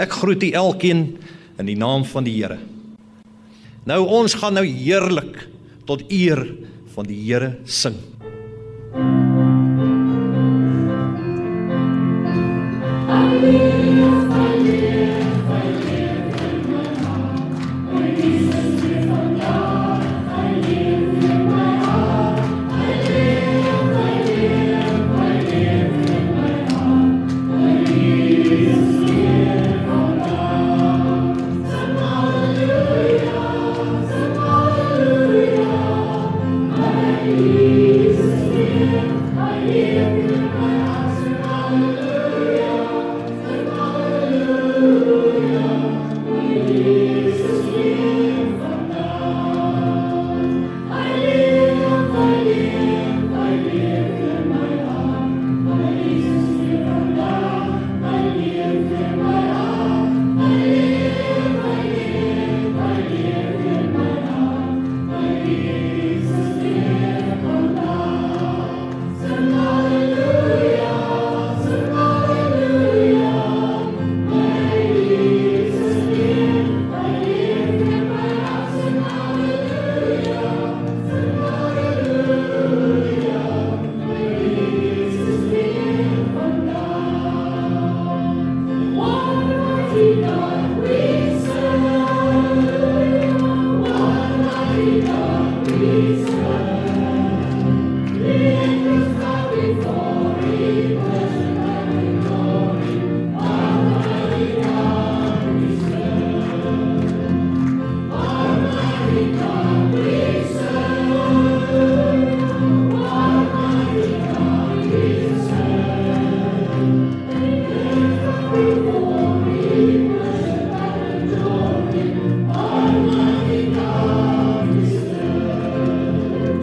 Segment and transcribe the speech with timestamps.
[0.00, 1.02] Ek groet u elkeen
[1.60, 2.58] in die naam van die Here.
[3.84, 5.48] Nou ons gaan nou heerlik
[5.88, 6.40] tot eer
[6.94, 7.98] van die Here sing.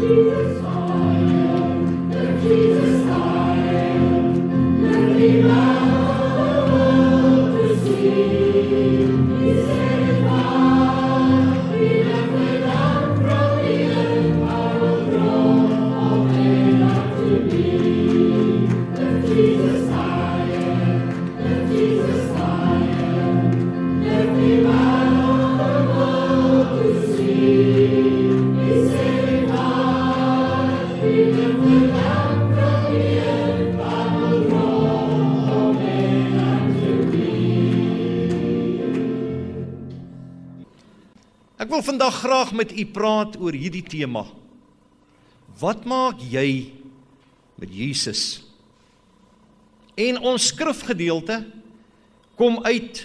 [0.09, 0.68] Ek
[41.99, 44.21] vandag graag met u praat oor hierdie tema.
[45.59, 46.71] Wat maak jy
[47.59, 48.39] met Jesus?
[49.99, 51.41] En ons skrifgedeelte
[52.39, 53.01] kom uit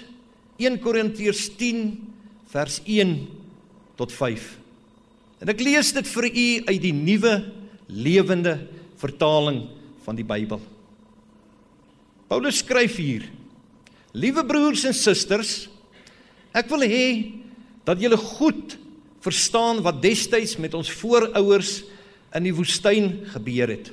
[0.62, 1.80] 1 Korintiërs 10
[2.52, 3.16] vers 1
[3.98, 4.46] tot 5.
[5.42, 7.34] En ek lees dit vir u uit die nuwe
[7.90, 8.54] lewende
[9.02, 9.58] vertaling
[10.06, 10.62] van die Bybel.
[12.30, 13.26] Paulus skryf hier:
[14.14, 15.66] Liewe broers en susters,
[16.54, 17.06] ek wil hê
[17.82, 18.78] dat julle goed
[19.24, 21.82] verstaan wat destyds met ons voorouers
[22.34, 23.92] in die woestyn gebeur het.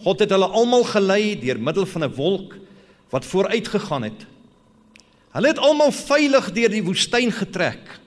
[0.00, 2.56] God het hulle almal gelei deur middel van 'n wolk
[3.10, 4.26] wat vooruit gegaan het.
[5.30, 8.00] Hulle het almal veilig deur die woestyn getrek.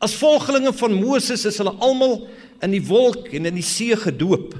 [0.00, 2.28] As volgelinge van Moses is hulle almal
[2.62, 4.54] in die wolk en in die see gedoop.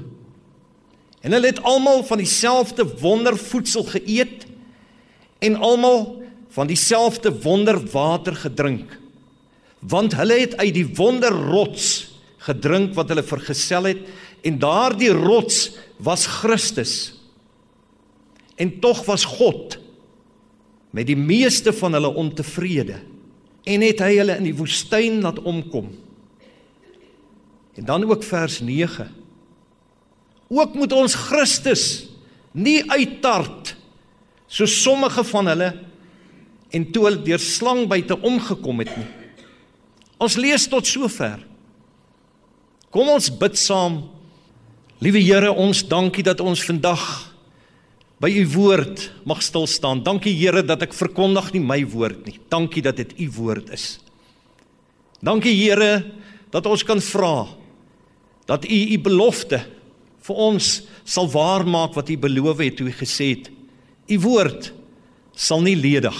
[1.21, 4.45] En hulle het almal van dieselfde wondervoedsel geëet
[5.39, 9.00] en almal van dieselfde wonderwater gedrink.
[9.89, 12.11] Want hulle het uit die wonderrots
[12.45, 14.05] gedrink wat hulle vergesel het
[14.45, 15.71] en daardie rots
[16.01, 17.13] was Christus.
[18.57, 19.77] En tog was God
[20.91, 22.99] met die meeste van hulle ontevrede
[23.69, 25.91] en het hy hulle in die woestyn laat omkom.
[27.77, 29.07] En dan ook vers 9.
[30.51, 31.85] Ook moet ons Christus
[32.51, 33.75] nie uittart
[34.51, 35.71] so sommige van hulle
[36.75, 39.09] en toe hulle deur slang buite omgekom het nie.
[40.21, 41.41] Ons lees tot sover.
[42.93, 44.03] Kom ons bid saam.
[45.01, 47.01] Liewe Here, ons dankie dat ons vandag
[48.21, 50.03] by u woord mag stil staan.
[50.05, 52.37] Dankie Here dat ek verkondig nie my woord nie.
[52.53, 53.95] Dankie dat dit u woord is.
[55.25, 56.03] Dankie Here
[56.53, 57.47] dat ons kan vra
[58.49, 59.61] dat u u belofte
[60.21, 60.69] vir ons
[61.07, 63.49] sal waarmaak wat u beloof het toe u gesê het.
[64.11, 64.69] U woord
[65.33, 66.17] sal nie ledig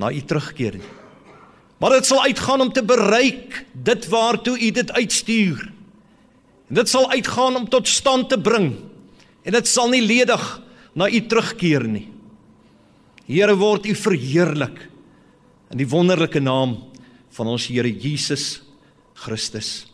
[0.00, 1.03] na u terugkeer nie.
[1.84, 5.58] Maar dit sal uitgaan om te bereik dit waartoe u dit uitstuur.
[6.68, 8.70] En dit sal uitgaan om tot stand te bring.
[9.44, 10.46] En dit sal nie ledig
[10.96, 12.06] na u terugkeer nie.
[13.28, 14.80] Here word U verheerlik
[15.74, 16.78] in die wonderlike naam
[17.36, 18.62] van ons Here Jesus
[19.12, 19.84] Christus.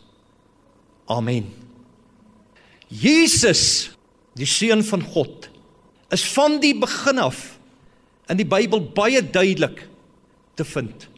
[1.11, 1.51] Amen.
[2.87, 3.91] Jesus,
[4.39, 5.51] die seun van God,
[6.07, 7.45] is van die begin af
[8.31, 9.89] in die Bybel baie duidelik
[10.55, 11.10] te vind.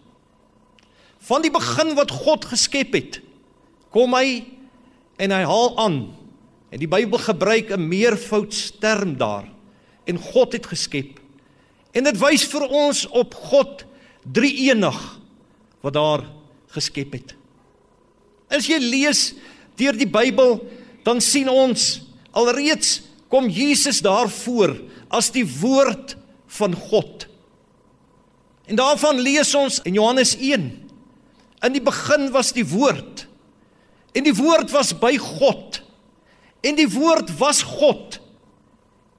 [1.23, 3.21] Van die begin wat God geskep het,
[3.93, 4.43] kom hy
[5.21, 5.97] en hy haal aan.
[6.73, 9.47] En die Bybel gebruik 'n meervoudsterm daar.
[10.05, 11.19] En God het geskep.
[11.93, 13.85] En dit wys vir ons op God
[14.25, 15.19] drie-enig
[15.81, 16.25] wat daar
[16.67, 17.35] geskep het.
[18.49, 19.33] As jy lees
[19.75, 20.59] deur die Bybel,
[21.03, 24.77] dan sien ons alreeds kom Jesus daar voor
[25.09, 26.15] as die woord
[26.47, 27.27] van God.
[28.65, 30.82] En daarvan lees ons in Johannes 1.
[31.63, 33.25] In die begin was die woord.
[34.13, 35.79] En die woord was by God.
[36.63, 38.19] En die woord was God.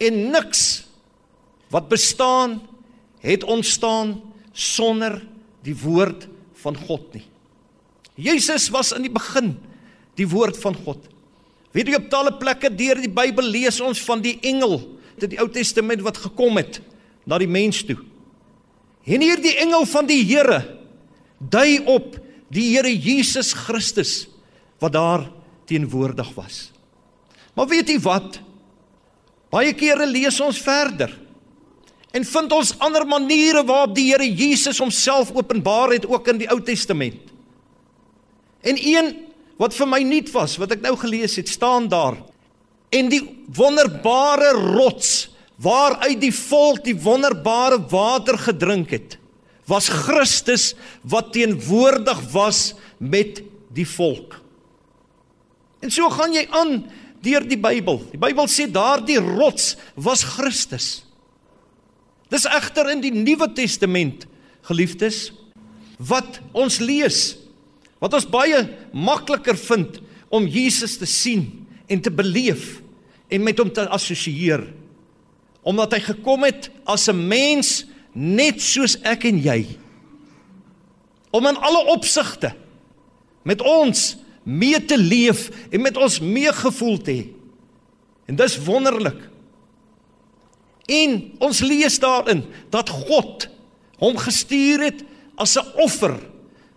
[0.02, 0.84] En niks
[1.72, 2.60] wat bestaan
[3.24, 4.20] het ontstaan
[4.52, 5.18] sonder
[5.64, 6.28] die woord
[6.62, 7.24] van God nie.
[8.14, 9.54] Jesus was in die begin
[10.18, 11.00] die woord van God.
[11.74, 14.78] Weet jy op talle plekke deur die Bybel lees ons van die engel
[15.18, 16.78] uit die Ou Testament wat gekom het
[17.26, 17.98] na die mens toe.
[19.04, 20.60] En hier die engel van die Here
[21.38, 22.14] dui op
[22.52, 24.26] die Here Jesus Christus
[24.82, 25.28] wat daar
[25.68, 26.70] teenwoordig was.
[27.54, 28.40] Maar weet jy wat?
[29.54, 31.12] Baie kere lees ons verder
[32.14, 36.50] en vind ons ander maniere waarop die Here Jesus homself openbaar het ook in die
[36.50, 37.32] Ou Testament.
[38.62, 39.10] En een
[39.60, 42.16] wat vir my nuut was, wat ek nou gelees het, staan daar.
[42.94, 43.22] En die
[43.54, 45.28] wonderbare rots
[45.62, 49.18] waaruit die volk die wonderbare water gedrink het,
[49.70, 50.72] was Christus
[51.02, 53.42] wat teenwoordig was met
[53.74, 54.36] die volk.
[55.84, 56.84] En so gaan jy aan
[57.24, 58.02] deur die Bybel.
[58.12, 61.04] Die Bybel sê daardie rots was Christus.
[62.32, 64.26] Dis egter in die Nuwe Testament,
[64.64, 65.28] geliefdes,
[66.00, 67.36] wat ons lees,
[68.02, 70.00] wat ons baie makliker vind
[70.34, 71.46] om Jesus te sien
[71.88, 72.80] en te beleef
[73.32, 74.66] en met hom te assosieer
[75.64, 79.60] omdat hy gekom het as 'n mens net soos ek en jy
[81.34, 82.52] om in alle opsigte
[83.42, 84.14] met ons
[84.44, 87.24] mee te leef en met ons meegevoel te hê.
[88.30, 89.18] En dis wonderlik.
[90.88, 93.48] En ons lees daarin dat God
[94.00, 95.04] hom gestuur het
[95.40, 96.14] as 'n offer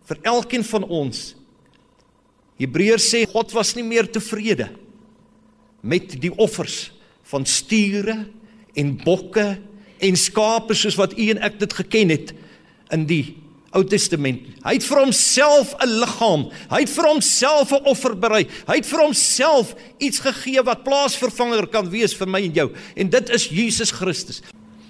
[0.08, 1.36] vir elkeen van ons.
[2.58, 4.72] Hebreërs sê God was nie meer tevrede
[5.82, 6.92] met die offers
[7.24, 8.26] van stiere
[8.74, 9.60] en bokke
[10.00, 12.34] en skape soos wat u en ek dit geken het
[12.94, 13.24] in die
[13.76, 14.46] Ou Testament.
[14.64, 16.48] Hy het vir homself 'n liggaam.
[16.72, 18.48] Hy het vir homself 'n offer berei.
[18.68, 22.72] Hy het vir homself iets gegee wat plaasvervanger kan wees vir my en jou.
[22.96, 24.42] En dit is Jesus Christus.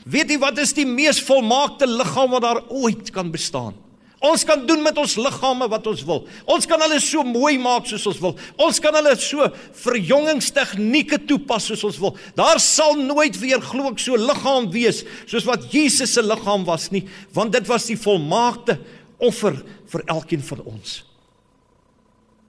[0.06, 3.74] Weet jy wat is die mees volmaakte liggaam wat daar ooit kan bestaan?
[4.17, 6.23] Ons kan doen met ons liggame wat ons wil.
[6.49, 8.33] Ons kan hulle so mooi maak soos ons wil.
[8.65, 9.45] Ons kan hulle so
[9.83, 12.15] verjongingstegnieke toepas soos ons wil.
[12.37, 16.89] Daar sal nooit weer glo ek so liggaam wees soos wat Jesus se liggaam was
[16.93, 17.03] nie,
[17.35, 18.79] want dit was die volmaakte
[19.21, 19.61] offer
[19.93, 20.97] vir elkeen van ons.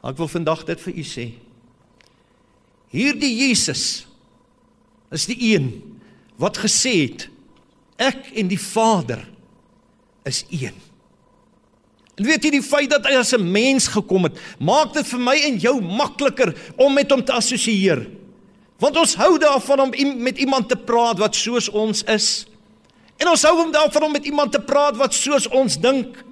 [0.09, 1.29] Ek wil vandag dit vir u sê.
[2.97, 4.07] Hierdie Jesus
[5.13, 5.73] is die een
[6.41, 7.29] wat gesê het
[8.01, 9.27] ek en die Vader
[10.29, 10.88] is een.
[12.19, 15.21] En weet jy die feit dat hy as 'n mens gekom het, maak dit vir
[15.21, 18.11] my en jou makliker om met hom te assosieer.
[18.79, 22.47] Want ons hou daarvan om met iemand te praat wat soos ons is.
[23.19, 26.25] En ons hou daarvan om met iemand te praat wat soos ons dink.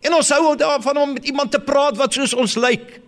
[0.00, 3.00] En ons hou daarvan om met iemand te praat wat soos ons lyk.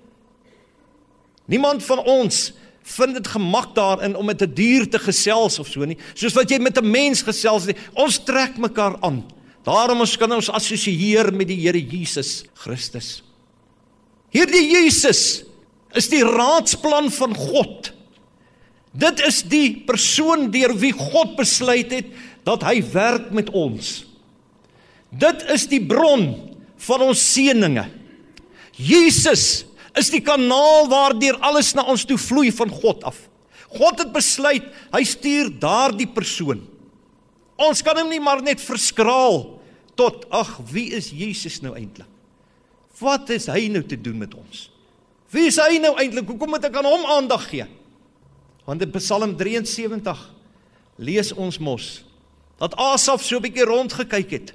[1.46, 2.52] Niemand van ons
[2.84, 6.34] vind dit gemak daarin om met 'n die dier te gesels of so nie, soos
[6.34, 7.76] wat jy met 'n mens gesels nie.
[7.94, 9.24] Ons trek mekaar aan.
[9.64, 13.22] Daarom ons kan ons assosieer met die Here Jesus Christus.
[14.34, 15.44] Hierdie Jesus
[15.96, 17.92] is die raadsplan van God.
[18.94, 22.10] Dit is die persoon deur wie God besluit het
[22.46, 24.02] dat hy werk met ons.
[25.14, 26.28] Dit is die bron
[26.84, 27.86] van ons seëninge.
[28.76, 33.16] Jesus is die kanaal waardeur alles na ons toe vloei van God af.
[33.74, 36.62] God het besluit hy stuur daardie persoon.
[37.56, 39.44] Ons kan hom nie maar net verskraal
[39.98, 42.10] tot ag wie is Jesus nou eintlik?
[42.98, 44.68] Wat is hy nou te doen met ons?
[45.34, 46.28] Wie is hy nou eintlik?
[46.30, 47.66] Hoekom moet ek aan hom aandag gee?
[48.64, 50.20] Want in Psalm 73
[51.02, 52.04] lees ons mos
[52.62, 54.54] dat Asaf so 'n bietjie rond gekyk het.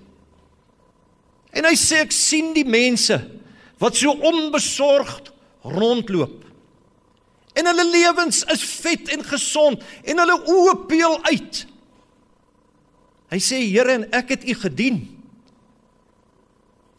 [1.52, 3.20] En hy sê ek sien die mense
[3.78, 5.32] wat so onbesorgd
[5.64, 6.46] rondloop.
[7.54, 11.66] En hulle lewens is vet en gesond en hulle oë peel uit.
[13.30, 15.04] Hy sê Here en ek het u gedien.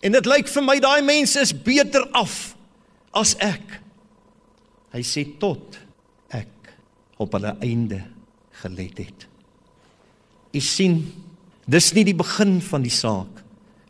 [0.00, 2.54] En dit lyk vir my daai mense is beter af
[3.16, 3.80] as ek.
[4.94, 5.78] Hy sê tot
[6.34, 6.72] ek
[7.20, 8.00] op hulle einde
[8.62, 9.26] gelet het.
[10.50, 11.02] U sien,
[11.70, 13.42] dis nie die begin van die saak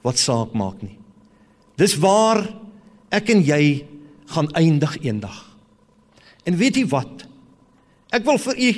[0.04, 0.96] wat saak maak nie.
[1.80, 2.42] Dis waar
[3.12, 3.86] ek en jy
[4.32, 5.38] gaan eindig eendag.
[6.44, 7.26] En weet jy wat?
[8.12, 8.70] Ek wil vir u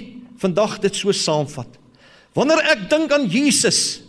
[0.43, 1.79] vandag dit so saamvat.
[2.37, 4.01] Wanneer ek dink aan Jesus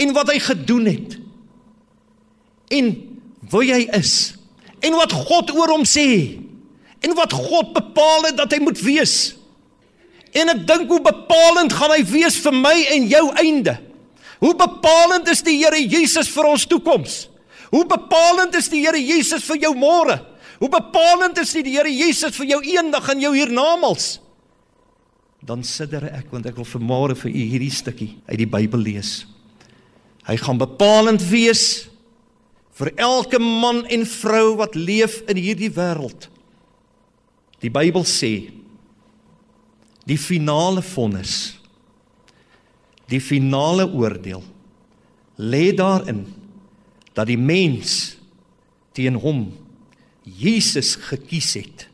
[0.00, 1.16] en wat hy gedoen het
[2.72, 2.88] en
[3.52, 4.34] wie hy is
[4.84, 6.06] en wat God oor hom sê
[7.04, 9.36] en wat God bepaal het dat hy moet wees.
[10.36, 13.76] En ek dink hoe bepalend gaan hy wees vir my en jou einde.
[14.42, 17.14] Hoe bepalend is die Here Jesus vir ons toekoms?
[17.72, 20.18] Hoe bepalend is die Here Jesus vir jou môre?
[20.60, 24.16] Hoe bepalend is die Here Jesus vir jou eendag in jou hiernamaals?
[25.46, 29.24] Dan sidder ek want ek wil vanmôre vir u hierdie stukkie uit die Bybel lees.
[30.26, 31.86] Hy gaan bepalend wees
[32.76, 36.26] vir elke man en vrou wat leef in hierdie wêreld.
[37.62, 38.50] Die Bybel sê
[40.06, 41.56] die finale vonnis
[43.10, 44.42] die finale oordeel
[45.38, 46.24] lê daarin
[47.14, 48.16] dat die mens
[48.96, 49.46] teen hom
[50.26, 51.86] Jesus gekies het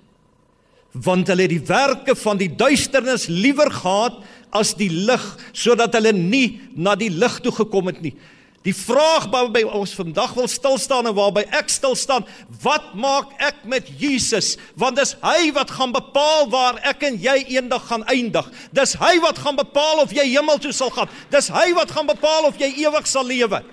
[0.92, 4.20] want hulle het die werke van die duisternis liewer gehad
[4.52, 5.24] as die lig
[5.56, 8.14] sodat hulle nie na die lig toe gekom het nie
[8.62, 12.22] Die vraag waarby ons vandag wil stil staan en waarby ek stil staan,
[12.62, 14.54] wat maak ek met Jesus?
[14.78, 18.46] Want dis hy wat gaan bepaal waar ek en jy eendag gaan eindig.
[18.70, 21.10] Dis hy wat gaan bepaal of jy hemel toe sal gaan.
[21.34, 23.64] Dis hy wat gaan bepaal of jy ewig sal lewe.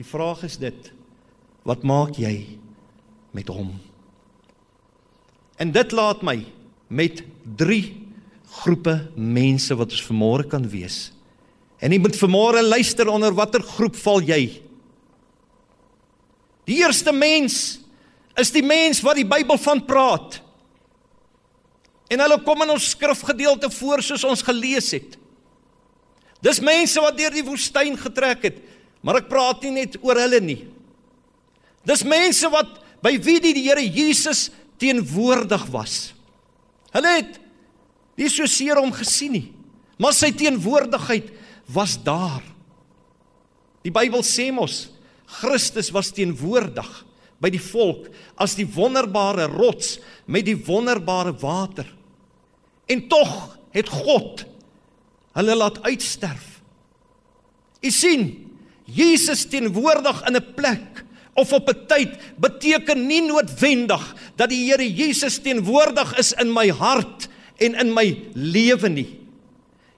[0.00, 0.90] Die vraag is dit:
[1.62, 2.58] wat maak jy
[3.30, 3.76] met hom?
[5.62, 6.40] En dit laat my
[6.90, 7.22] met
[7.58, 7.82] 3
[8.62, 11.12] groepe mense wat ons vanmôre kan wees.
[11.82, 14.42] En jy moet vanmôre luister onder watter groep val jy?
[16.66, 17.78] Die eerste mens
[18.38, 20.38] is die mens wat die Bybel van praat.
[22.12, 25.16] En hulle kom in ons skrifgedeelte voor soos ons gelees het.
[26.42, 28.58] Dis mense wat deur die woestyn getrek het,
[29.02, 30.60] maar ek praat nie net oor hulle nie.
[31.86, 34.48] Dis mense wat by wie die Here Jesus
[34.82, 36.12] teenwoordig was.
[36.92, 37.38] Hulle het
[38.18, 39.46] nie so seer om gesien nie,
[40.02, 41.30] maar sy teenwoordigheid
[41.72, 42.42] was daar.
[43.82, 44.88] Die Bybel sê mos
[45.40, 46.90] Christus was teenwoordig
[47.42, 48.10] by die volk
[48.40, 49.96] as die wonderbare rots
[50.30, 51.88] met die wonderbare water.
[52.90, 54.44] En tog het God
[55.32, 56.60] hulle laat uitsterf.
[57.82, 58.26] U sien,
[58.84, 64.94] Jesus teenwoordig in 'n plek of op 'n tyd beteken nie noodwendig dat die Here
[64.94, 69.18] Jesus teenwoordig is in my hart en in my lewe nie.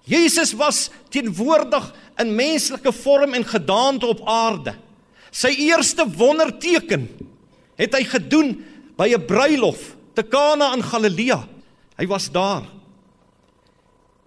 [0.04, 4.74] Jesus was teenwoordig in menslike vorm en gedaante op aarde.
[5.30, 7.08] Sy eerste wonderteken
[7.76, 8.64] het hy gedoen
[8.96, 11.48] by 'n bruilof te Kana in Galilea.
[11.96, 12.62] Hy was daar.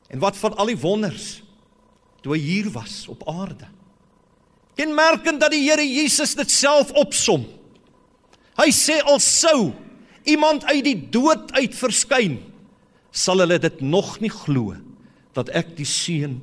[0.07, 1.43] En wat van al die wonders
[2.21, 3.76] toe hy hier was op aarde?
[4.77, 7.47] Kenmerkend dat die Here Jesus dit self opsom.
[8.57, 9.71] Hy sê al sou
[10.27, 12.37] iemand uit die dood uit verskyn,
[13.13, 14.75] sal hulle dit nog nie glo
[15.37, 16.39] dat ek die seun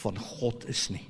[0.00, 1.04] van God is nie.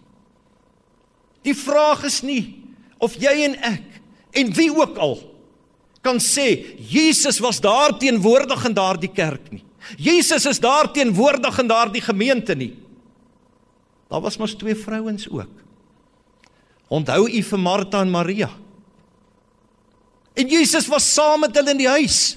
[1.47, 2.57] Die vraag is nie
[3.03, 4.01] of jy en ek
[4.37, 5.19] en wie ook al
[6.05, 9.63] kan sê Jesus was daar teenwoordig in daardie kerk nie.
[9.99, 12.73] Jesus is daar teenwoordig in daardie gemeente nie.
[14.11, 15.66] Daar was mos twee vrouens ook.
[16.89, 18.51] Onthou u vir Martha en Maria?
[20.37, 22.37] En Jesus was saam met hulle in die huis.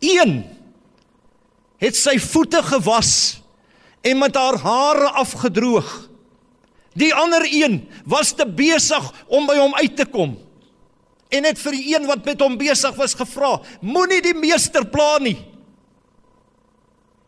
[0.00, 0.42] Een
[1.80, 3.40] het sy voete gewas
[4.04, 5.88] en met haar hare afgedroog.
[6.98, 10.34] Die ander een was te besig om by hom uit te kom.
[11.30, 15.18] En het vir die een wat met hom besig was gevra: "Moenie die meester pla
[15.22, 15.38] nie."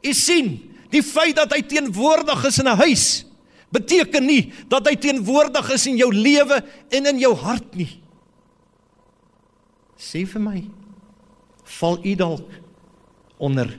[0.02, 0.58] U sien,
[0.90, 3.24] die feit dat hy teenwoordig is in 'n huis
[3.73, 6.61] beteken nie dat hy teenwoordig is in jou lewe
[6.93, 7.91] en in jou hart nie.
[9.97, 10.59] Sê vir my,
[11.79, 12.59] val u dalk
[13.43, 13.71] onder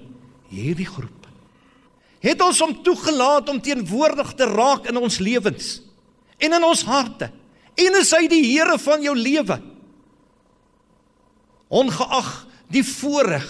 [0.49, 1.27] hierdie groep?
[2.23, 5.75] Het ons hom toegelaat om teenwoordig te raak in ons lewens
[6.39, 7.29] en in ons harte?
[7.73, 9.57] En is hy die Here van jou lewe?
[11.73, 12.31] Ongeag
[12.71, 13.49] die voorreg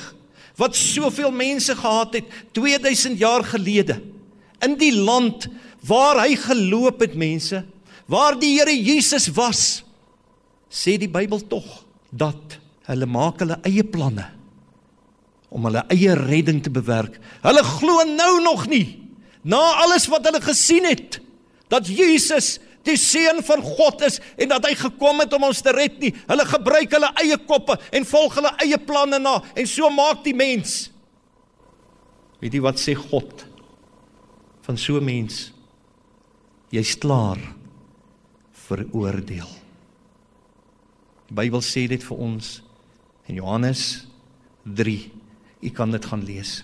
[0.59, 3.99] wat soveel mense gehad het 2000 jaar gelede
[4.63, 5.47] in die land
[5.87, 7.63] waar hy geloop het mense
[8.07, 9.83] waar die Here Jesus was
[10.71, 12.59] sê die Bybel tog dat
[12.89, 14.25] hulle maak hulle eie planne
[15.53, 17.19] om hulle eie redding te bewerk.
[17.43, 19.03] Hulle glo nou nog nie
[19.43, 21.19] Na alles wat hulle gesien het
[21.71, 25.71] dat Jesus die seun van God is en dat hy gekom het om ons te
[25.75, 26.11] red nie.
[26.27, 30.35] Hulle gebruik hulle eie koppe en volg hulle eie planne na en so maak die
[30.35, 30.91] mens.
[32.43, 33.45] Weet jy wat sê God
[34.63, 35.52] van so 'n mens?
[36.73, 37.37] Jy's klaar
[38.65, 39.49] veroordeel.
[41.29, 42.55] Die Bybel sê dit vir ons
[43.29, 44.07] in Johannes
[44.65, 44.97] 3.
[45.63, 46.63] U kan dit gaan lees.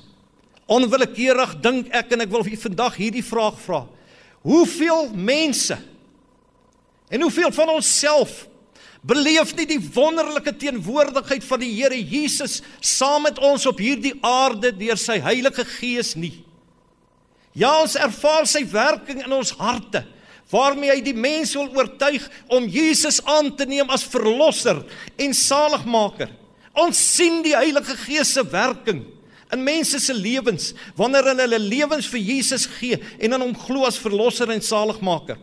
[0.70, 3.84] Onwillekeurig dink ek en ek wil vir vandag hierdie vraag vra.
[4.46, 5.78] Hoeveel mense
[7.10, 8.48] En hoeveel van onsself
[9.02, 14.72] beleef nie die wonderlike teenwoordigheid van die Here Jesus saam met ons op hierdie aarde
[14.76, 16.36] deur sy Heilige Gees nie.
[17.58, 20.06] Ja, ons ervaar sy werking in ons harte
[20.50, 24.82] waarmee hy die mens wil oortuig om Jesus aan te neem as verlosser
[25.22, 26.32] en saligmaker.
[26.74, 29.04] Ons sien die Heilige Gees se werking
[29.54, 33.86] in mense se lewens wanneer hulle hulle lewens vir Jesus gee en aan hom glo
[33.86, 35.38] as verlosser en saligmaker.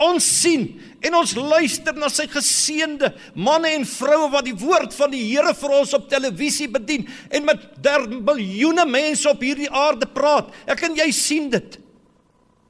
[0.00, 0.64] Ons sien
[1.04, 5.52] en ons luister na sy geseënde manne en vroue wat die woord van die Here
[5.56, 10.48] vir ons op televisie bedien en met der miljoene mense op hierdie aarde praat.
[10.64, 11.76] Ek en jy sien dit.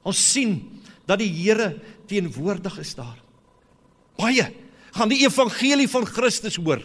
[0.03, 0.57] Ons sien
[1.07, 1.73] dat die Here
[2.11, 3.19] teenwoordig is daar.
[4.19, 4.49] Baie
[4.91, 6.83] gaan die evangelie van Christus hoor.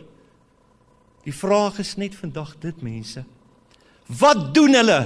[1.26, 3.24] Die vraag is net vandag dit mense.
[4.06, 5.00] Wat doen hulle?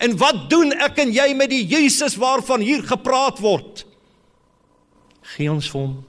[0.00, 3.84] En wat doen ek en jy met die Jesus waarvan hier gepraat word?
[5.36, 6.04] Gee ons vir hom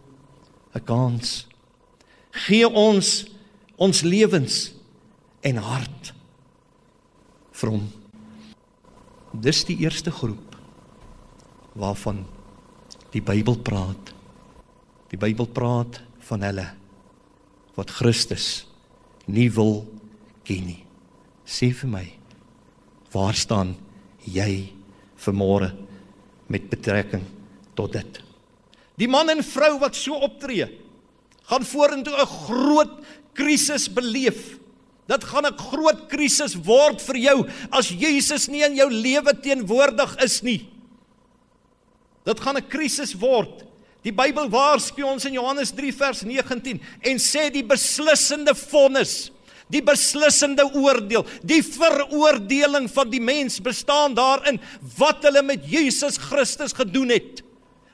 [0.76, 1.48] 'n kans.
[2.48, 3.26] Gee ons
[3.78, 4.74] ons lewens
[5.42, 6.14] en hart
[7.52, 7.86] vir hom.
[9.34, 10.56] Dis die eerste groep
[11.78, 12.26] waarvan
[13.12, 14.14] die Bybel praat.
[15.12, 16.68] Die Bybel praat van hulle
[17.78, 18.66] wat Christus
[19.28, 19.86] nie wil
[20.48, 20.84] ken nie.
[21.48, 22.06] Sê vir my,
[23.14, 23.76] waar staan
[24.26, 24.74] jy
[25.24, 25.72] vanmôre
[26.52, 27.24] met betrekking
[27.76, 28.24] tot dit?
[28.98, 30.68] Die man en vrou wat so optree,
[31.48, 32.94] gaan vorentoe 'n groot
[33.34, 34.58] krisis beleef.
[35.08, 40.18] Dit gaan 'n groot krisis word vir jou as Jesus nie in jou lewe teenwoordig
[40.24, 40.68] is nie.
[42.26, 43.64] Dit gaan 'n krisis word.
[44.04, 49.32] Die Bybel waarsku ons in Johannes 3 vers 19 en sê die beslissende vonnis,
[49.70, 54.60] die beslissende oordeel, die veroordeling van die mens bestaan daarin
[54.98, 57.47] wat hulle met Jesus Christus gedoen het.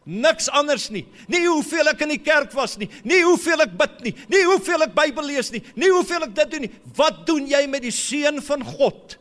[0.03, 1.05] Niks anders nie.
[1.31, 4.83] Nie hoeveel ek in die kerk was nie, nie hoeveel ek bid nie, nie hoeveel
[4.83, 6.71] ek Bybel lees nie, nie hoeveel ek dit doen nie.
[6.97, 9.15] Wat doen jy met die seun van God?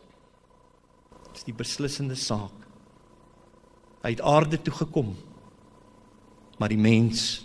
[1.32, 2.56] Dis die beslissende saak.
[4.02, 5.14] Hy het aarde toe gekom.
[6.58, 7.44] Maar die mens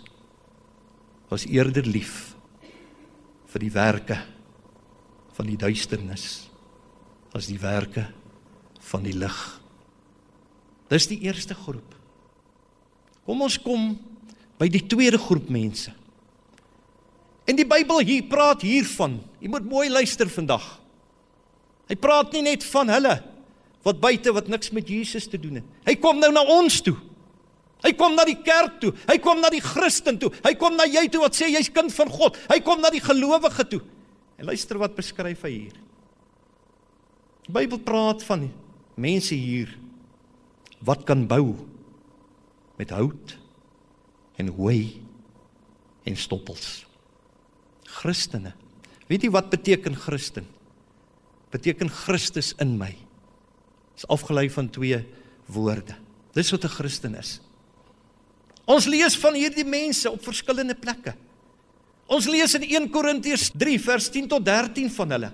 [1.30, 2.34] was eerder lief
[3.48, 4.18] vir die werke
[5.36, 6.48] van die duisternis
[7.36, 8.08] as die werke
[8.90, 9.38] van die lig.
[10.90, 11.94] Dis die eerste groep.
[13.28, 13.90] Kom ons kom
[14.56, 15.92] by die tweede groep mense.
[17.48, 19.18] En die Bybel hier praat hiervan.
[19.42, 20.64] Jy moet mooi luister vandag.
[21.88, 23.18] Hy praat nie net van hulle
[23.84, 25.68] wat buite wat niks met Jesus te doen het.
[25.86, 26.96] Hy kom nou na ons toe.
[27.84, 28.90] Hy kom na die kerk toe.
[29.06, 30.32] Hy kom na die Christen toe.
[30.44, 32.36] Hy kom na jy toe wat sê jy's kind van God.
[32.50, 33.82] Hy kom na die gelowige toe.
[34.40, 35.76] En luister wat beskryf hy hier.
[37.46, 38.48] Die Bybel praat van
[38.98, 39.76] mense hier
[40.84, 41.54] wat kan bou
[42.78, 43.34] met hout
[44.38, 45.02] en hooi
[46.06, 46.84] en stoppels.
[47.98, 48.54] Christene.
[49.08, 50.46] Weet jy wat beteken Christen?
[51.52, 52.92] Beteken Christus in my.
[53.96, 55.00] Is afgelei van twee
[55.48, 55.96] woorde.
[56.36, 57.40] Dis wat 'n Christen is.
[58.64, 61.14] Ons lees van hierdie mense op verskillende plekke.
[62.06, 65.32] Ons lees in 1 Korintiërs 3 vers 10 tot 13 van hulle.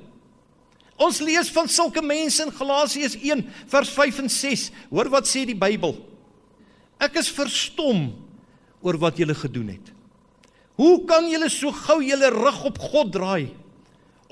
[0.96, 4.70] Ons lees van sulke mense in Galasiërs 1 vers 5 en 6.
[4.90, 6.13] Hoor wat sê die Bybel?
[7.02, 8.12] Ek is verstom
[8.84, 9.92] oor wat julle gedoen het.
[10.78, 13.52] Hoe kan julle so gou julle rug op God draai?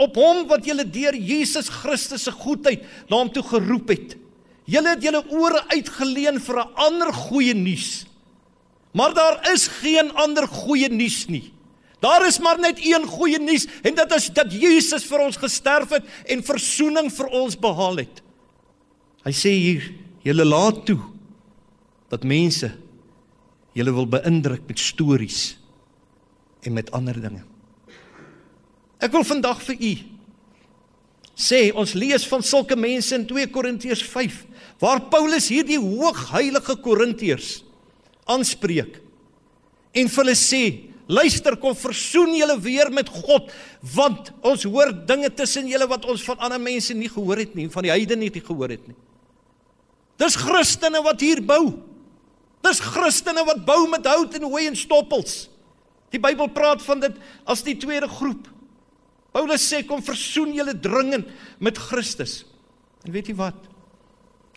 [0.00, 4.16] Op hom wat julle deur Jesus Christus se goedheid na hom toe geroep het.
[4.66, 8.06] Julle het julle ore uitgeleen vir 'n ander goeie nuus.
[8.92, 11.52] Maar daar is geen ander goeie nuus nie.
[12.00, 15.88] Daar is maar net een goeie nuus en dit is dat Jesus vir ons gesterf
[15.90, 18.22] het en verzoening vir ons behaal het.
[19.24, 21.11] Hy sê hier, julle laat toe
[22.12, 22.68] dat mense
[23.72, 25.56] julle wil beïndruk met stories
[26.62, 27.42] en met ander dinge.
[29.02, 29.92] Ek wil vandag vir u
[31.42, 34.42] sê ons lees van sulke mense in 2 Korintiërs 5
[34.82, 37.62] waar Paulus hierdie hoogheilige Korintiërs
[38.30, 38.98] aanspreek
[39.96, 40.62] en vir hulle sê
[41.08, 43.48] luister kom versoen julle weer met God
[43.96, 47.66] want ons hoor dinge tussen julle wat ons van ander mense nie gehoor het nie
[47.72, 48.98] van die heidene nie gehoor het nie
[50.22, 51.72] Dis Christene wat hier bou.
[52.62, 55.46] Dis Christene wat bou met hout en hooi en stoppels.
[56.12, 57.16] Die Bybel praat van dit
[57.48, 58.48] as die tweede groep.
[59.32, 61.30] Paulus sê kom versoen julle dringend
[61.62, 62.42] met Christus.
[63.02, 63.56] En weet jy wat?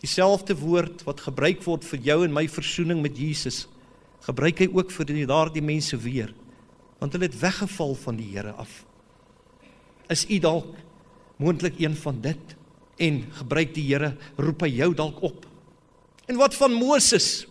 [0.04, 3.64] Dieselfde woord wat gebruik word vir jou en my versoening met Jesus,
[4.28, 6.34] gebruik hy ook vir daardie mense weer.
[7.00, 8.84] Want hulle het weggeval van die Here af.
[10.12, 10.76] Is u dalk
[11.42, 12.56] moontlik een van dit?
[13.00, 15.46] En gebruik die Here roep hy jou dalk op.
[16.28, 17.48] En wat van Moses?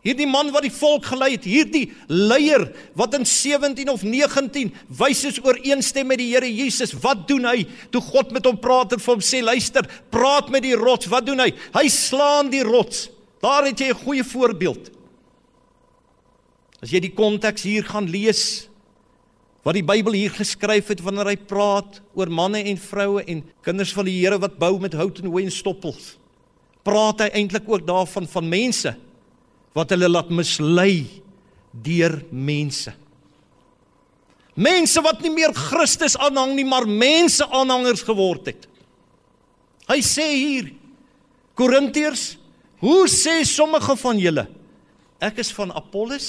[0.00, 2.62] Hierdie man wat die volk gelei het, hierdie leier
[2.96, 6.94] wat in 17 of 19 wys is ooreenstem met die Here Jesus.
[7.02, 7.66] Wat doen hy?
[7.92, 11.26] Toe God met hom praat en vir hom sê, "Luister, praat met die rots." Wat
[11.26, 11.52] doen hy?
[11.74, 13.10] Hy slaan die rots.
[13.42, 14.90] Daar het jy 'n goeie voorbeeld.
[16.82, 18.68] As jy die konteks hier gaan lees,
[19.62, 23.92] wat die Bybel hier geskryf het wanneer hy praat oor manne en vroue en kinders
[23.92, 26.16] van die Here wat bou met hout en hooi en stoppels,
[26.82, 28.96] praat hy eintlik ook daarvan van mense
[29.76, 31.04] wat hulle laat mislei
[31.70, 32.92] deur mense.
[34.58, 38.66] Mense wat nie meer Christus aanhang nie, maar mense aanhangers geword het.
[39.90, 40.70] Hy sê hier
[41.58, 42.34] Korintiërs,
[42.80, 44.46] hoe sê sommige van julle
[45.20, 46.28] ek is van Apollos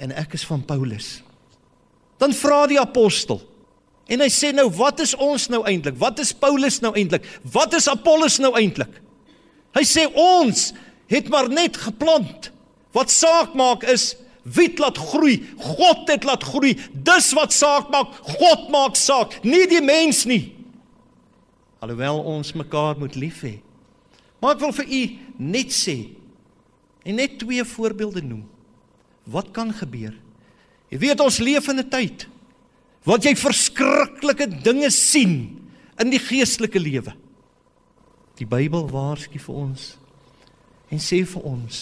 [0.00, 1.20] en ek is van Paulus?
[2.20, 3.40] Dan vra die apostel
[4.10, 5.96] en hy sê nou wat is ons nou eintlik?
[6.00, 7.26] Wat is Paulus nou eintlik?
[7.54, 8.92] Wat is Apollos nou eintlik?
[9.76, 10.70] Hy sê ons
[11.10, 12.50] het maar net geplant.
[12.94, 15.40] Wat saak maak is wie laat groei?
[15.58, 16.76] God het laat groei.
[16.92, 18.14] Dis wat saak maak.
[18.38, 20.54] God maak saak, nie die mens nie.
[21.80, 23.58] Alhoewel ons mekaar moet lief hê.
[24.40, 25.02] Maar ek wil vir u
[25.52, 25.96] net sê
[27.04, 28.44] en net twee voorbeelde noem.
[29.30, 30.12] Wat kan gebeur?
[30.90, 32.26] Jy weet ons leef in 'n tyd
[33.04, 35.56] wat jy verskriklike dinge sien
[35.98, 37.14] in die geestelike lewe.
[38.36, 39.99] Die Bybel waarsku vir ons
[40.90, 41.80] en sê vir ons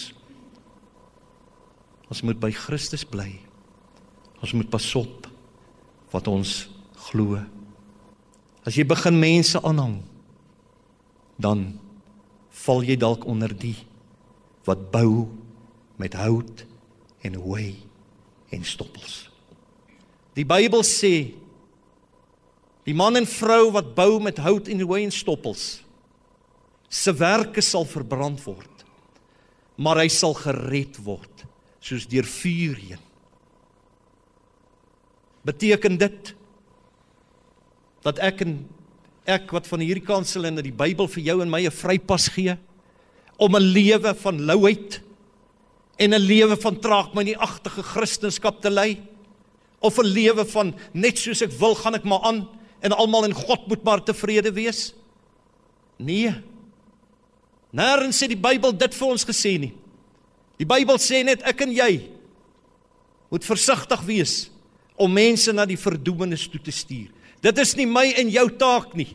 [2.09, 3.35] ons moet by Christus bly.
[4.41, 5.27] Ons moet pas op
[6.09, 6.53] wat ons
[7.09, 7.37] glo.
[8.65, 9.99] As jy begin mense aanhang,
[11.37, 11.67] dan
[12.65, 13.77] val jy dalk onder die
[14.65, 15.27] wat bou
[16.01, 16.65] met hout
[17.25, 17.77] en hooi
[18.53, 19.27] en stoppels.
[20.33, 21.13] Die Bybel sê
[22.87, 25.83] die man en vrou wat bou met hout en hooi en stoppels
[26.89, 28.78] se werke sal verbrand word
[29.79, 31.45] maar hy sal gered word
[31.79, 33.03] soos deur vuur heen.
[35.47, 36.33] Beteken dit
[38.03, 38.57] dat ek en
[39.29, 42.57] ek wat van hierdie kansel in die Bybel vir jou en my 'n vrypas gee
[43.37, 45.01] om 'n lewe van louheid
[45.97, 49.01] en 'n lewe van traag my nie agtige kristendom te lei
[49.79, 52.47] of 'n lewe van net soos ek wil gaan ek maar aan
[52.81, 54.93] en almal en God moet maar tevrede wees?
[55.97, 56.48] Nee.
[57.75, 59.73] Nêrens sê die Bybel dit vir ons gesê nie.
[60.59, 61.91] Die Bybel sê net ek en jy
[63.29, 64.35] moet versigtig wees
[64.99, 67.11] om mense na die verdoemenis toe te stuur.
[67.39, 69.13] Dit is nie my en jou taak nie.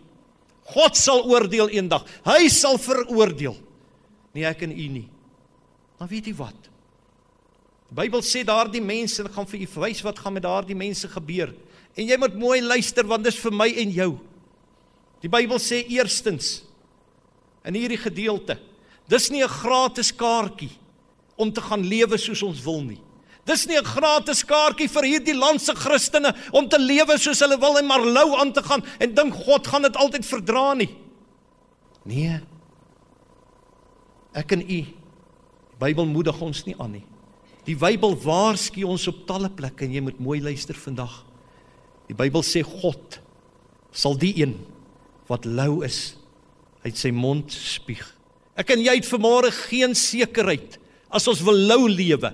[0.73, 2.07] God sal oordeel eendag.
[2.25, 3.59] Hy sal veroordeel.
[4.35, 5.09] Nie ek en u nie.
[6.01, 6.71] Maar weet jy wat?
[7.91, 11.11] Die Bybel sê daardie mense, ek gaan vir u wys wat gaan met daardie mense
[11.11, 11.53] gebeur.
[11.95, 14.09] En jy moet mooi luister want dis vir my en jou.
[15.23, 16.63] Die Bybel sê eerstens
[17.65, 18.59] in hierdie gedeelte.
[19.09, 20.71] Dis nie 'n gratis kaartjie
[21.37, 23.01] om te gaan lewe soos ons wil nie.
[23.45, 27.59] Dis nie 'n gratis kaartjie vir hierdie land se Christene om te lewe soos hulle
[27.59, 30.97] wil en maar lou aan te gaan en dink God gaan dit altyd verdra nie.
[32.05, 32.41] Nee.
[34.35, 34.65] Ek en u.
[34.65, 34.97] Die
[35.79, 37.05] Bybel moedig ons nie aan nie.
[37.65, 41.25] Die Bybel waarsku ons op talle plekke en jy moet mooi luister vandag.
[42.09, 43.21] Die Bybel sê God
[43.93, 44.59] sal die een
[45.29, 46.17] wat lou is
[46.85, 48.05] uit sy mond spieg.
[48.55, 50.79] Ek en jy het vanmôre geen sekerheid
[51.15, 52.31] as ons wil lou lewe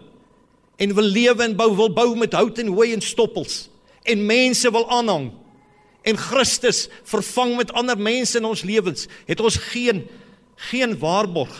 [0.80, 3.68] en wil lewe en bou wil bou met hout en hooi en stoppels
[4.08, 5.30] en mense wil aanhang
[6.08, 10.06] en Christus vervang met ander mense in ons lewens het ons geen
[10.70, 11.52] geen waarborg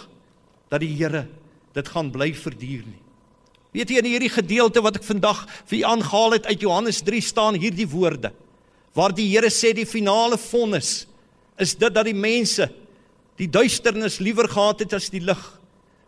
[0.72, 1.26] dat die Here
[1.74, 3.00] dit gaan bly verduur nie.
[3.70, 7.20] Weet jy in hierdie gedeelte wat ek vandag vir u aangehaal het uit Johannes 3
[7.22, 8.33] staan hierdie woorde
[8.96, 11.05] waar die Here sê die finale vonnis
[11.61, 12.68] is dit dat die mense
[13.40, 15.40] die duisternis liewer gehad het as die lig.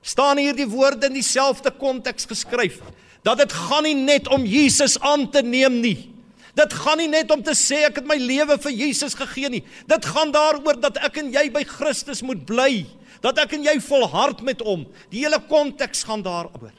[0.03, 2.81] Staan hier die woorde in dieselfde konteks geskryf
[3.23, 6.11] dat dit gaan nie net om Jesus aan te neem nie.
[6.59, 9.63] Dit gaan nie net om te sê ek het my lewe vir Jesus gegee nie.
[9.89, 12.83] Dit gaan daaroor dat ek en jy by Christus moet bly,
[13.25, 14.85] dat ek en jy volhard met hom.
[15.15, 16.75] Die hele konteks gaan daaroor.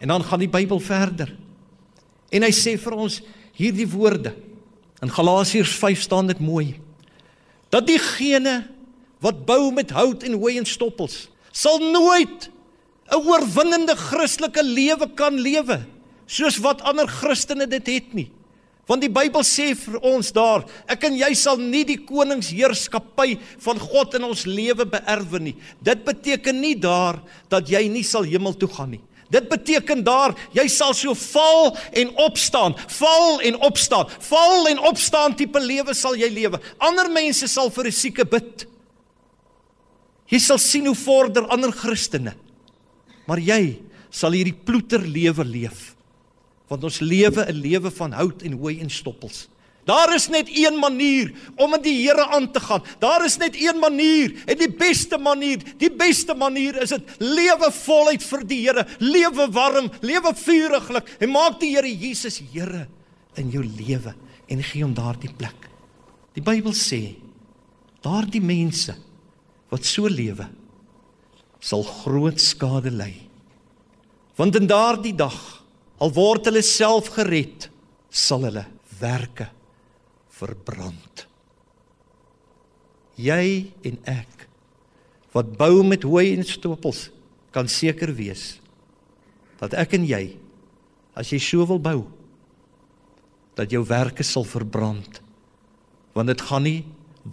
[0.00, 1.34] En dan gaan die Bybel verder.
[2.32, 3.18] En hy sê vir ons
[3.58, 4.32] hierdie woorde.
[5.04, 6.78] In Galasiërs 5 staan dit mooi.
[7.70, 8.64] Dat diegene
[9.22, 12.50] wat bou met hout en hooi en stoppels sal nooit
[13.10, 15.80] 'n oorwinnende Christelike lewe kan lewe
[16.26, 18.30] soos wat ander Christene dit het nie.
[18.86, 23.78] Want die Bybel sê vir ons daar, ek en jy sal nie die koningsheerskappy van
[23.78, 25.56] God in ons lewe beerwe nie.
[25.82, 29.02] Dit beteken nie daar dat jy nie sal hemel toe gaan nie.
[29.30, 35.36] Dit beteken daar jy sal so val en opstaan, val en opstaan, val en opstaan
[35.38, 36.60] tipe lewe sal jy lewe.
[36.78, 38.66] Ander mense sal vir 'n sieke bid.
[40.30, 42.34] Jy sal sien hoe vorder ander Christene.
[43.26, 45.94] Maar jy sal hierdie ploeter lewe leef
[46.70, 49.48] want ons lewe 'n lewe van hout en hooi en stoppels.
[49.90, 52.84] Daar is net een manier om met die Here aan te gaan.
[53.02, 57.72] Daar is net een manier en die beste manier, die beste manier is dit lewe
[57.74, 62.86] voluit vir die Here, lewe warm, lewe vuriglik en maak die Here Jesus Here
[63.40, 64.14] in jou lewe
[64.50, 65.66] en gee hom daardie plek.
[66.38, 67.16] Die Bybel sê
[68.04, 68.94] daardie mense
[69.70, 70.46] wat so lewe
[71.60, 73.12] sal groot skade ly.
[74.38, 75.60] Want in daardie dag
[76.00, 77.68] Al word hulle self gered,
[78.08, 78.64] sal hulle
[79.02, 79.50] werke
[80.40, 81.26] verbrand.
[83.20, 84.46] Jy en ek
[85.34, 87.08] wat bou met hooi en stoppels
[87.54, 88.56] kan seker wees
[89.60, 90.24] dat ek en jy
[91.18, 92.00] as jy so wil bou
[93.58, 95.20] dat jou werke sal verbrand
[96.16, 96.80] want dit gaan nie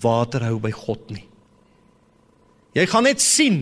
[0.03, 1.23] water hou by God nie.
[2.75, 3.61] Jy gaan net sien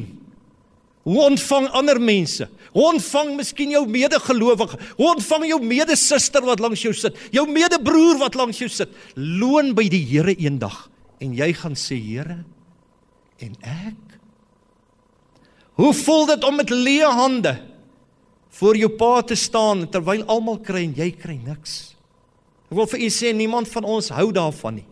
[1.06, 4.76] hoe ontvang ander mense Hoe ontvang miskien jou medegelowige?
[4.98, 7.16] Hoe ontvang jou medesuster wat langs jou sit?
[7.32, 8.92] Jou medebroer wat langs jou sit?
[9.16, 10.90] Loon by die Here eendag
[11.24, 12.42] en jy gaan sê Here
[13.40, 14.18] en ek
[15.76, 17.54] Hoe voel dit om met leë hande
[18.60, 21.96] voor jou pa te staan terwyl almal kry en jy kry niks?
[22.72, 24.88] Ek wil vir u sê niemand van ons hou daarvan nie.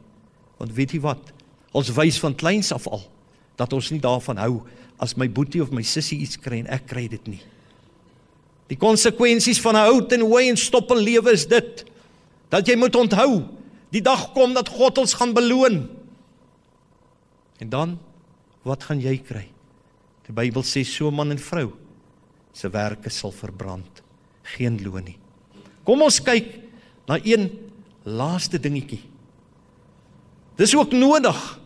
[0.60, 1.32] Want weet jy wat?
[1.72, 3.06] Ons wys van kleins af al
[3.60, 4.54] dat ons nie daarvan hou
[5.04, 7.42] as my boetie of my sussie iets kry en ek kry dit nie.
[8.72, 11.84] Die konsekwensies van 'n hout en hooi en stoppel lewe is dit
[12.50, 13.44] dat jy moet onthou,
[13.92, 15.90] die dag kom dat God ons gaan beloon.
[17.60, 18.00] En dan
[18.64, 19.50] wat gaan jy kry?
[20.26, 21.74] Die Bybel sê so man en vrou
[22.54, 24.02] se werke sal verbrand,
[24.56, 25.18] geen loon nie.
[25.84, 26.62] Kom ons kyk
[27.08, 27.50] na een
[28.06, 29.02] laaste dingetjie.
[30.56, 31.60] Dis ook nodig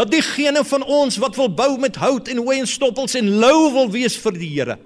[0.00, 3.68] dat diegene van ons wat wil bou met hout en hooi en stoppels en lou
[3.74, 4.78] wil wees vir die Here.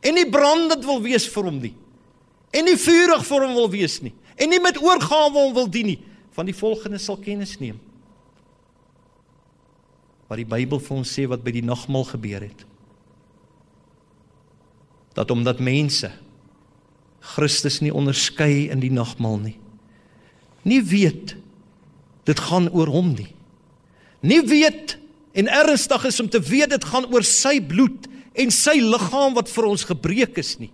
[0.00, 1.74] En nie brandend wil wees vir hom nie.
[2.56, 4.14] En nie vurig vir hom wil wees nie.
[4.40, 5.98] En nie met oorgawe hom wil dien nie.
[6.32, 7.76] Van die volgende sal kennis neem.
[10.32, 12.64] Wat die Bybel vir ons sê wat by die nagmaal gebeur het.
[15.12, 16.08] Dat omdat mense
[17.36, 19.58] Christus nie onderskei in die nagmaal nie
[20.62, 21.36] nie weet
[22.28, 23.31] dit gaan oor hom nie
[24.22, 24.96] nie weet
[25.32, 28.08] en ernstig is om te weet dit gaan oor sy bloed
[28.38, 30.70] en sy liggaam wat vir ons gebreek is nie.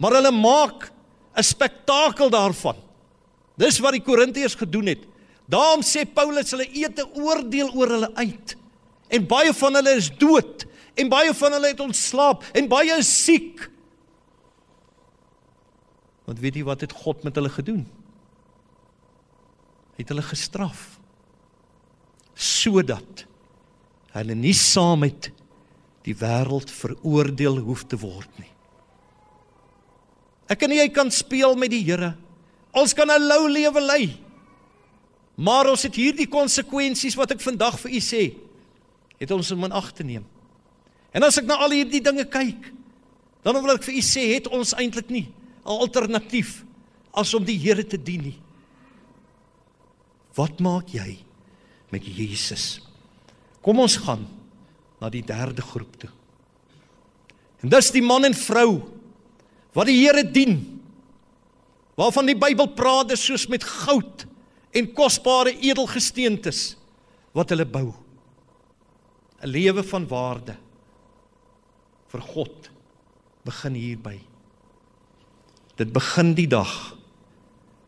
[0.00, 0.90] Maar hulle maak
[1.36, 2.76] 'n spektakel daarvan.
[3.56, 5.02] Dis wat die Korintiërs gedoen het.
[5.48, 8.56] Daarom sê Paulus hulle eet 'n oordeel oor hulle uit.
[9.08, 13.24] En baie van hulle is dood en baie van hulle het ontslaap en baie is
[13.24, 13.70] siek.
[16.24, 17.86] Want weet jy wat het God met hulle gedoen?
[19.96, 20.99] Hy het hulle gestraf
[22.40, 23.26] sodat
[24.16, 25.28] hulle nie saam met
[26.06, 28.48] die wêreld veroordeel hoef te word nie.
[30.50, 32.14] Ek en jy kan speel met die Here.
[32.74, 34.18] Ons kan 'n lou lewe lei.
[35.36, 38.34] Maar ons het hierdie konsekwensies wat ek vandag vir u sê,
[39.18, 40.24] het ons in ag te neem.
[41.12, 42.72] En as ek na al hierdie dinge kyk,
[43.42, 45.28] dan wil ek vir u sê, het ons eintlik nie
[45.64, 46.64] 'n alternatief
[47.14, 48.38] as om die Here te dien nie.
[50.34, 51.18] Wat maak jy
[51.92, 52.80] met Jesus?
[53.64, 54.24] Kom ons gaan
[55.00, 56.10] na die derde groep toe.
[57.60, 58.80] En dis die man en vrou
[59.76, 60.58] wat die Here dien.
[61.98, 64.24] Waarvan die Bybel praat is soos met goud
[64.76, 66.74] en kosbare edelgesteentes
[67.36, 67.92] wat hulle bou.
[69.40, 70.56] 'n Lewe van waarde
[72.12, 72.70] vir God
[73.44, 74.18] begin hierby.
[75.76, 76.96] Dit begin die dag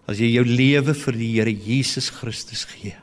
[0.09, 2.97] as jy jou lewe vir die Here Jesus Christus gee.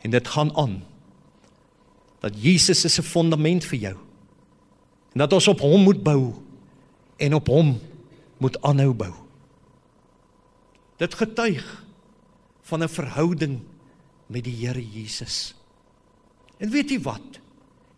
[0.00, 0.84] En dit gaan aan
[2.20, 3.96] dat Jesus is 'n fondament vir jou.
[5.12, 6.34] En dat ons op hom moet bou
[7.16, 7.80] en op hom
[8.36, 9.12] moet aanhou bou.
[10.96, 11.84] Dit getuig
[12.62, 13.60] van 'n verhouding
[14.26, 15.54] met die Here Jesus.
[16.56, 17.40] En weet jy wat?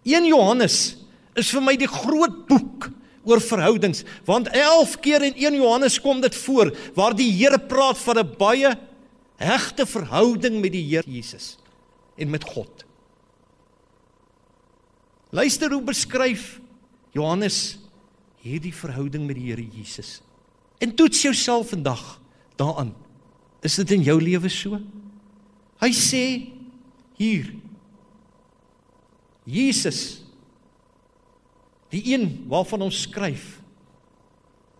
[0.02, 0.96] 1 Johannes
[1.34, 2.90] is vir my die groot boek
[3.24, 7.98] oor verhoudings want 11 keer in 1 Johannes kom dit voor waar die Here praat
[7.98, 8.78] van 'n baie
[9.36, 11.61] hegte verhouding met die Here Jesus.
[12.14, 12.84] En met God.
[15.30, 16.60] Luister hoe beskryf
[17.12, 17.78] Johannes
[18.42, 20.20] hierdie verhouding met die Here Jesus.
[20.82, 22.20] En toets jouself vandag
[22.56, 22.94] daaraan.
[23.62, 24.80] Is dit in jou lewe so?
[25.82, 26.24] Hy sê
[27.18, 27.52] hier
[29.46, 30.22] Jesus
[31.92, 33.58] die een waarvan ons skryf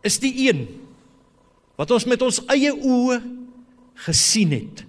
[0.03, 0.65] is die een
[1.79, 3.19] wat ons met ons eie oë
[4.05, 4.83] gesien het.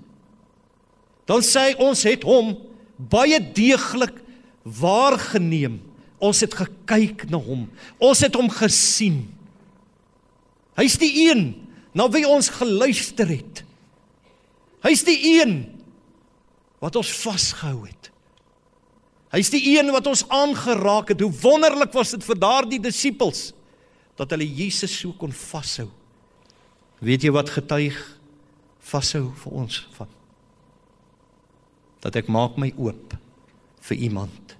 [1.29, 2.53] Dan sê hy ons het hom
[2.97, 4.19] baie deeglik
[4.63, 5.79] waargeneem.
[6.23, 7.67] Ons het gekyk na hom.
[7.99, 9.25] Ons het hom gesien.
[10.79, 11.51] Hy's die een
[11.93, 13.63] na wie ons geluister het.
[14.83, 15.57] Hy's die een
[16.83, 18.09] wat ons vasgehou het.
[19.33, 21.21] Hy's die een wat ons aangeraak het.
[21.23, 23.51] Hoe wonderlik was dit vir daardie disippels
[24.19, 25.87] dat hulle Jesus so kon vashou.
[27.03, 27.97] Weet jy wat getuig
[28.91, 30.11] vashou vir ons van?
[32.03, 33.15] Dat ek maak my oop
[33.87, 34.57] vir iemand.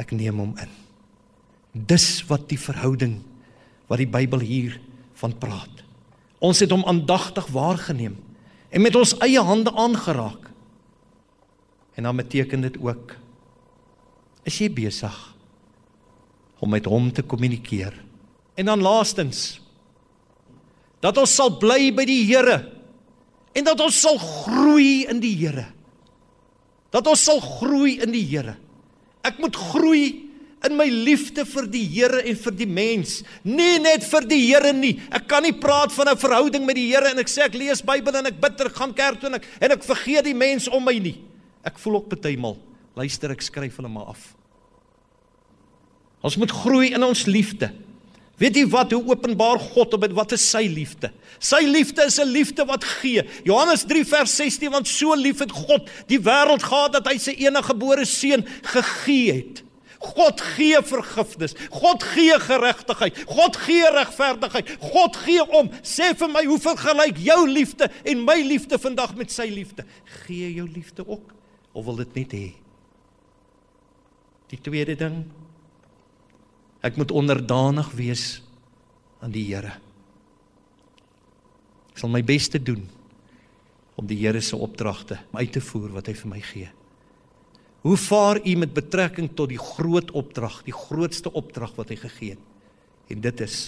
[0.00, 0.72] Ek neem hom in.
[1.72, 3.20] Dis wat die verhouding
[3.90, 4.76] wat die Bybel hier
[5.18, 5.82] van praat.
[6.40, 8.14] Ons het hom aandagtig waargeneem
[8.70, 10.46] en met ons eie hande aangeraak.
[11.98, 13.16] En dan beteken dit ook
[14.48, 15.16] is jy besig
[16.60, 17.92] om met hom te kommunikeer.
[18.54, 19.58] En dan laastens
[21.00, 22.60] dat ons sal bly by die Here
[23.56, 25.66] en dat ons sal groei in die Here.
[26.90, 28.56] Dat ons sal groei in die Here.
[29.26, 30.30] Ek moet groei
[30.66, 34.72] in my liefde vir die Here en vir die mens, nie net vir die Here
[34.76, 34.96] nie.
[35.12, 37.82] Ek kan nie praat van 'n verhouding met die Here en ek sê ek lees
[37.82, 40.68] Bybel en ek bid en gaan kerk toe en ek en ek vergeet die mens
[40.68, 41.18] om my nie.
[41.64, 42.58] Ek voel ook partymal,
[42.96, 44.34] luister ek skryf hulle maar af.
[46.22, 47.72] Ons moet groei in ons liefde.
[48.40, 51.10] Weet jy wat hoe openbaar God op wat is sy liefde?
[51.38, 53.22] Sy liefde is 'n liefde wat gee.
[53.44, 57.34] Johannes 3 vers 16 want so lief het God die wêreld gehad dat hy sy
[57.36, 59.62] enige gebore seun gegee het.
[60.00, 61.54] God gee vergifnis.
[61.70, 63.18] God gee geregtigheid.
[63.26, 64.70] God gee regverdigheid.
[64.80, 65.68] God gee om.
[65.84, 69.84] Sê vir my, hoe vergelyk jou liefde en my liefde vandag met sy liefde?
[70.24, 71.34] Gee jou liefde ook
[71.72, 72.48] of wil dit net hê?
[74.48, 75.26] Die tweede ding
[76.80, 78.24] Ek moet onderdanig wees
[79.20, 79.74] aan die Here.
[81.92, 82.86] Ek sal my bes te doen
[84.00, 86.70] om die Here se opdragte uit te voer wat hy vir my gee.
[87.84, 92.36] Hoe vaar u met betrekking tot die groot opdrag, die grootste opdrag wat hy gegee
[92.36, 92.48] het?
[93.10, 93.58] En dit is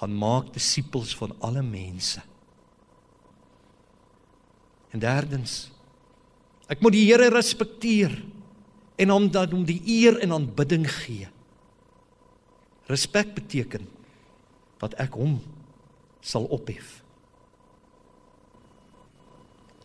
[0.00, 2.22] gaan maak disippels van alle mense.
[4.94, 5.66] En derdens
[6.70, 8.14] ek moet die Here respekteer
[9.00, 11.26] en hom dan om die eer en aanbidding gee.
[12.90, 13.86] Respek beteken
[14.82, 15.38] dat ek hom
[16.24, 16.98] sal ophef.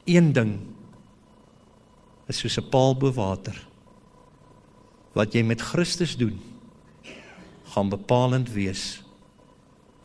[0.09, 0.57] Een ding
[2.29, 3.55] is soos 'n paal bo water.
[5.13, 6.39] Wat jy met Christus doen,
[7.63, 9.03] gaan bepalend wees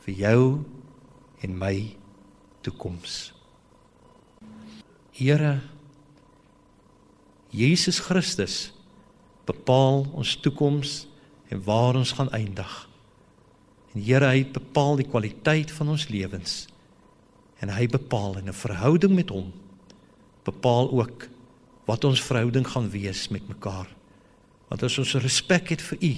[0.04, 0.64] vir jou
[1.40, 1.96] en my
[2.60, 3.32] toekoms.
[5.12, 5.60] Here
[7.50, 8.72] Jesus Christus
[9.44, 11.06] bepaal ons toekoms
[11.48, 12.89] en waar ons gaan eindig.
[13.94, 16.66] En Here, hy bepaal die kwaliteit van ons lewens.
[17.60, 19.52] En hy bepaal in 'n verhouding met hom
[20.44, 21.28] bepaal ook
[21.84, 23.88] wat ons verhouding gaan wees met mekaar.
[24.68, 26.12] Want as ons respek het vir U,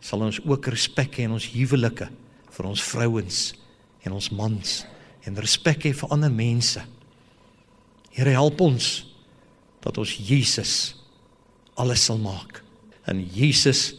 [0.00, 2.08] sal ons ook respek hê in ons huwelike
[2.50, 3.54] vir ons vrouens
[4.04, 4.74] en ons mans
[5.24, 6.80] en respek hê vir ander mense.
[8.14, 9.06] Here help ons
[9.84, 10.94] dat ons Jesus
[11.76, 12.62] alles sal maak
[13.10, 13.94] in Jesus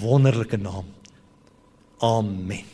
[0.00, 0.93] wonderlike naam.
[2.04, 2.73] Amen.